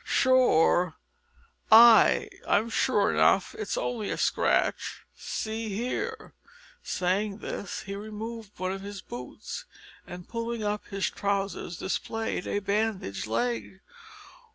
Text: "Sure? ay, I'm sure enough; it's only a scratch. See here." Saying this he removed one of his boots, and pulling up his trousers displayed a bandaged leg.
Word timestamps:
"Sure? 0.03 0.95
ay, 1.71 2.27
I'm 2.47 2.71
sure 2.71 3.13
enough; 3.13 3.53
it's 3.59 3.77
only 3.77 4.09
a 4.09 4.17
scratch. 4.17 5.05
See 5.15 5.69
here." 5.69 6.33
Saying 6.81 7.37
this 7.37 7.81
he 7.81 7.93
removed 7.95 8.57
one 8.57 8.71
of 8.71 8.81
his 8.81 9.03
boots, 9.03 9.65
and 10.07 10.27
pulling 10.27 10.63
up 10.63 10.87
his 10.87 11.07
trousers 11.11 11.77
displayed 11.77 12.47
a 12.47 12.57
bandaged 12.57 13.27
leg. 13.27 13.81